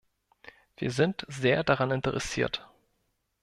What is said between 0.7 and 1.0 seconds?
Wir